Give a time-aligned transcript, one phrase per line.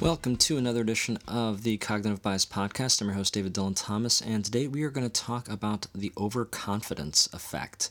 [0.00, 3.02] Welcome to another edition of the Cognitive Bias Podcast.
[3.02, 6.10] I'm your host, David Dylan Thomas, and today we are going to talk about the
[6.16, 7.90] overconfidence effect.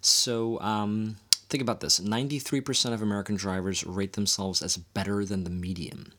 [0.00, 1.16] So, um,
[1.50, 6.14] think about this 93% of American drivers rate themselves as better than the median.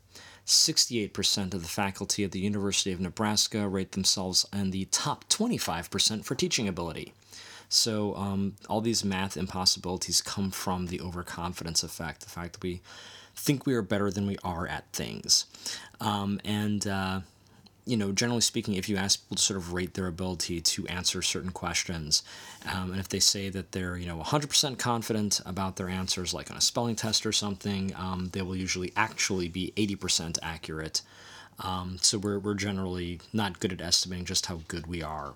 [0.45, 6.23] 68% of the faculty at the University of Nebraska rate themselves in the top 25%
[6.23, 7.13] for teaching ability.
[7.67, 12.83] So, um, all these math impossibilities come from the overconfidence effect, the fact that we
[13.35, 15.45] think we are better than we are at things.
[15.99, 17.21] Um, and, uh,
[17.85, 20.87] you know, generally speaking, if you ask people to sort of rate their ability to
[20.87, 22.23] answer certain questions,
[22.73, 26.49] um, and if they say that they're, you know, 100% confident about their answers, like
[26.49, 31.01] on a spelling test or something, um, they will usually actually be 80% accurate.
[31.59, 35.35] Um, so we're, we're generally not good at estimating just how good we are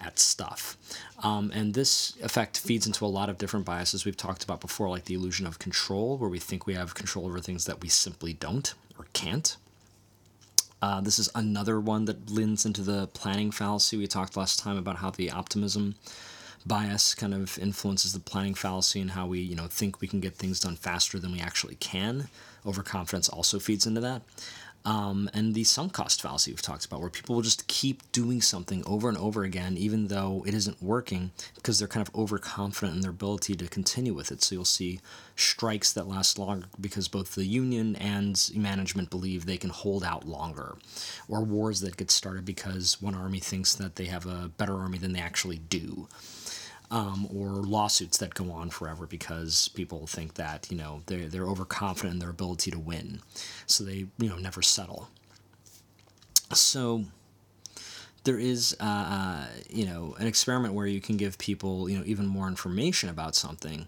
[0.00, 0.76] at stuff.
[1.22, 4.88] Um, and this effect feeds into a lot of different biases we've talked about before,
[4.88, 7.88] like the illusion of control, where we think we have control over things that we
[7.88, 9.56] simply don't or can't.
[10.80, 13.96] Uh, this is another one that leans into the planning fallacy.
[13.96, 15.96] We talked last time about how the optimism
[16.64, 20.20] bias kind of influences the planning fallacy and how we, you know, think we can
[20.20, 22.28] get things done faster than we actually can.
[22.64, 24.22] Overconfidence also feeds into that.
[24.88, 28.40] Um, and the sunk cost fallacy we've talked about, where people will just keep doing
[28.40, 32.96] something over and over again, even though it isn't working, because they're kind of overconfident
[32.96, 34.42] in their ability to continue with it.
[34.42, 35.00] So you'll see
[35.36, 40.26] strikes that last longer because both the union and management believe they can hold out
[40.26, 40.78] longer,
[41.28, 44.96] or wars that get started because one army thinks that they have a better army
[44.96, 46.08] than they actually do
[46.90, 51.46] um, or lawsuits that go on forever because people think that you know they're they're
[51.46, 53.20] overconfident in their ability to win,
[53.66, 55.08] so they you know never settle.
[56.54, 57.04] So
[58.24, 62.04] there is uh, uh, you know an experiment where you can give people you know
[62.06, 63.86] even more information about something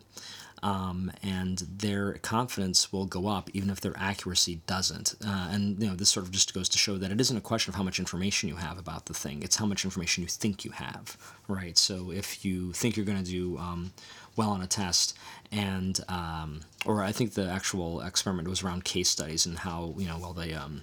[0.63, 5.15] um, and their confidence will go up even if their accuracy doesn't.
[5.25, 7.41] Uh, and you know, this sort of just goes to show that it isn't a
[7.41, 10.29] question of how much information you have about the thing; it's how much information you
[10.29, 11.17] think you have,
[11.49, 11.79] right?
[11.79, 13.93] So if you think you're going to do um,
[14.37, 15.17] well on a test,
[15.51, 20.07] and um, or I think the actual experiment was around case studies and how you
[20.07, 20.83] know well they um,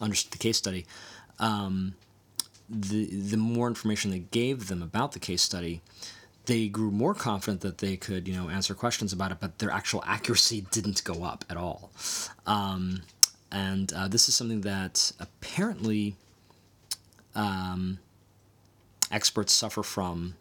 [0.00, 0.86] understood the case study.
[1.38, 1.94] Um,
[2.68, 5.80] the the more information they gave them about the case study,
[6.46, 9.70] they grew more confident that they could, you know, answer questions about it, but their
[9.70, 11.90] actual accuracy didn't go up at all.
[12.46, 13.02] Um,
[13.52, 16.14] and uh, this is something that apparently
[17.34, 17.98] um,
[19.10, 20.34] experts suffer from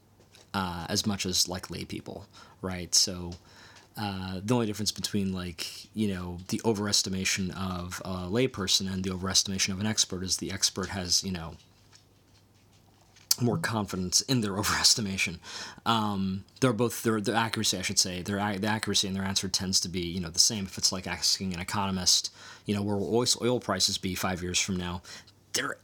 [0.53, 2.25] uh, as much as like lay people,
[2.61, 2.93] right?
[2.95, 3.33] So
[3.97, 9.09] uh, the only difference between like you know the overestimation of a layperson and the
[9.09, 11.55] overestimation of an expert is the expert has you know
[13.41, 15.39] more confidence in their overestimation.
[15.85, 19.47] Um, they're both their their accuracy, I should say, their the accuracy in their answer
[19.47, 20.65] tends to be you know the same.
[20.65, 22.33] If it's like asking an economist,
[22.65, 25.01] you know, where will oil, prices be five years from now,
[25.53, 25.77] their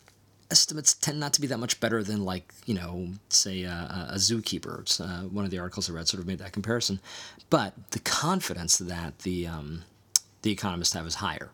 [0.52, 4.16] estimates tend not to be that much better than like you know say a, a
[4.16, 5.00] zookeeper.
[5.00, 7.00] Uh, one of the articles I read sort of made that comparison,
[7.50, 9.84] but the confidence that the um,
[10.42, 11.50] the economists have is higher.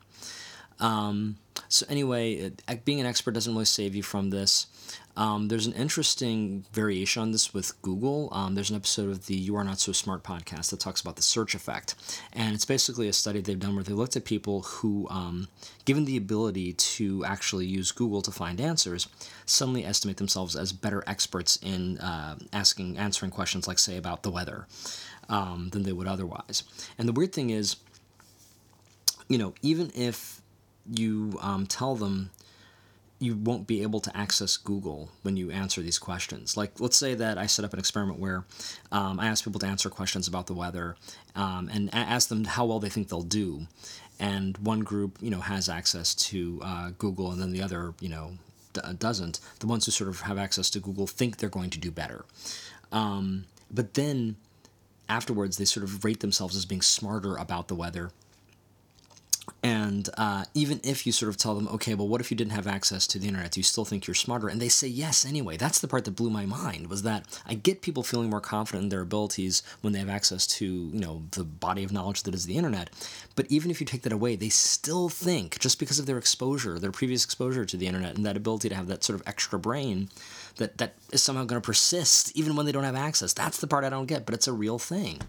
[0.80, 1.38] Um,
[1.70, 2.52] so anyway,
[2.86, 4.68] being an expert doesn't really save you from this.
[5.18, 8.30] Um, there's an interesting variation on this with Google.
[8.32, 11.16] Um, there's an episode of the You Are Not So Smart podcast that talks about
[11.16, 11.96] the search effect.
[12.34, 15.48] And it's basically a study they've done where they looked at people who, um,
[15.86, 19.08] given the ability to actually use Google to find answers,
[19.48, 24.30] suddenly estimate themselves as better experts in uh, asking, answering questions like, say, about the
[24.30, 24.68] weather
[25.30, 26.64] um, than they would otherwise.
[27.00, 27.78] And the weird thing is,
[29.28, 30.37] you know, even if
[30.94, 32.32] you um, tell them
[33.20, 36.56] you won't be able to access Google when you answer these questions.
[36.56, 38.46] Like, let's say that I set up an experiment where
[38.92, 40.96] um, I ask people to answer questions about the weather
[41.36, 43.68] um, and ask them how well they think they'll do.
[44.20, 48.10] And one group, you know, has access to uh, Google, and then the other, you
[48.10, 48.34] know,
[48.74, 49.40] d- doesn't.
[49.60, 52.26] The ones who sort of have access to Google think they're going to do better.
[52.92, 54.36] Um, but then
[55.10, 58.12] afterwards, they sort of rate themselves as being smarter about the weather
[59.64, 62.52] and uh, even if you sort of tell them, okay, well, what if you didn't
[62.52, 63.52] have access to the internet?
[63.52, 64.48] Do you still think you're smarter?
[64.48, 65.58] And they say yes anyway.
[65.58, 68.84] That's the part that blew my mind was that I get people feeling more confident
[68.84, 72.36] in their abilities when they have access to, you know, the body of knowledge that
[72.36, 72.90] is the internet.
[73.36, 76.78] But even if you take that away, they still think, just because of their exposure,
[76.78, 79.58] their previous exposure to the internet, and that ability to have that sort of extra
[79.58, 80.10] brain,
[80.58, 83.34] that that is somehow going to persist even when they don't have access.
[83.34, 85.22] That's the part I don't get, but it's a real thing.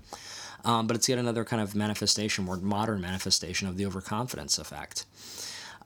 [0.68, 5.06] Um, but it's yet another kind of manifestation, more modern manifestation of the overconfidence effect.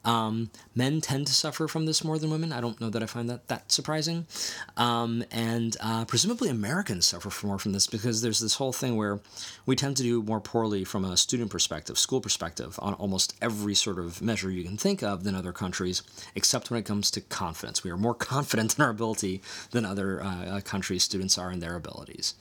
[0.03, 2.51] Um, men tend to suffer from this more than women.
[2.51, 4.27] I don't know that I find that that surprising.
[4.75, 9.21] Um, and uh, presumably Americans suffer more from this because there's this whole thing where
[9.65, 13.75] we tend to do more poorly from a student perspective, school perspective, on almost every
[13.75, 16.03] sort of measure you can think of than other countries,
[16.35, 17.85] except when it comes to confidence.
[17.85, 19.41] We are more confident in our ability
[19.71, 22.33] than other uh, countries' students are in their abilities.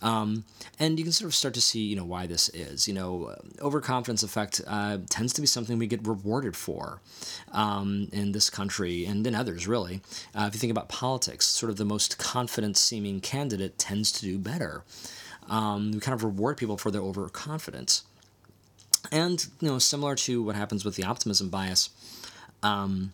[0.00, 0.44] Um,
[0.78, 2.86] and you can sort of start to see, you know, why this is.
[2.86, 7.00] You know, overconfidence effect uh, tends to be something we get rewarded for
[7.52, 10.00] um, in this country and in others, really.
[10.34, 14.38] Uh, if you think about politics, sort of the most confident-seeming candidate tends to do
[14.38, 14.84] better.
[15.48, 18.04] Um, we kind of reward people for their overconfidence.
[19.10, 21.90] And, you know, similar to what happens with the optimism bias,
[22.62, 23.12] um,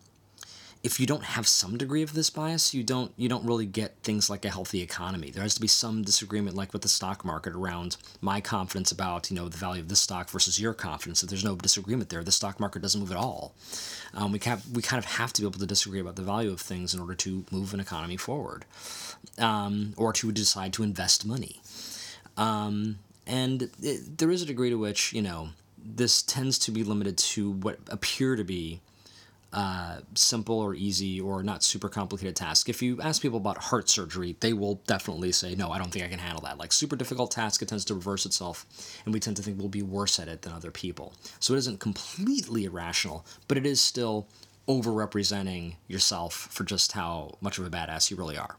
[0.85, 3.97] if you don't have some degree of this bias, you don't you don't really get
[4.03, 5.31] things like a healthy economy.
[5.31, 9.31] There has to be some disagreement, like with the stock market, around my confidence about
[9.31, 11.23] you know the value of this stock versus your confidence.
[11.23, 13.55] If there's no disagreement there, the stock market doesn't move at all.
[14.13, 16.51] Um, we kind we kind of have to be able to disagree about the value
[16.51, 18.65] of things in order to move an economy forward,
[19.39, 21.61] um, or to decide to invest money.
[22.37, 25.49] Um, and it, there is a degree to which you know
[25.83, 28.81] this tends to be limited to what appear to be
[29.53, 32.67] uh, simple or easy or not super complicated task.
[32.67, 36.03] If you ask people about heart surgery, they will definitely say, no, I don't think
[36.03, 36.57] I can handle that.
[36.57, 38.65] Like super difficult task, it tends to reverse itself,
[39.05, 41.13] and we tend to think we'll be worse at it than other people.
[41.39, 44.27] So it isn't completely irrational, but it is still
[44.67, 48.57] overrepresenting yourself for just how much of a badass you really are.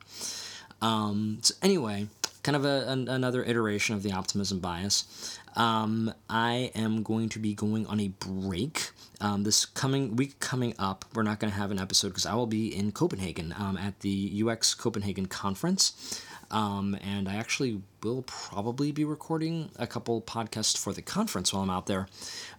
[0.81, 2.07] Um, so anyway,
[2.47, 5.37] kind of a, an, another iteration of the optimism bias.
[5.57, 8.91] Um, I am going to be going on a break.
[9.21, 12.37] Um, this coming week coming up, we're not going to have an episode because I
[12.37, 16.23] will be in Copenhagen um, at the UX Copenhagen conference.
[16.53, 21.65] Um, and I actually will probably be recording a couple podcasts for the conference while
[21.65, 22.07] I'm out there.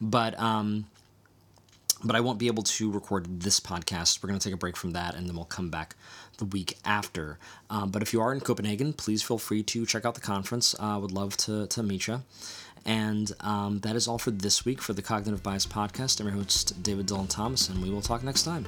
[0.01, 0.87] But um,
[2.03, 4.21] but I won't be able to record this podcast.
[4.21, 5.95] We're going to take a break from that and then we'll come back
[6.37, 7.39] the week after.
[7.69, 10.75] Um, but if you are in Copenhagen, please feel free to check out the conference.
[10.79, 12.21] I uh, would love to, to meet you.
[12.85, 16.21] And um, that is all for this week for the Cognitive Bias Podcast.
[16.21, 18.65] I'm your host, David Dylan Thomas, and we will talk next time.